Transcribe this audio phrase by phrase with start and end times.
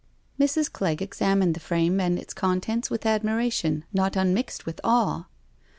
[0.39, 0.71] Mrs.
[0.73, 5.25] Clegg examined the frame and its contents with admiration, not unmixed with awe.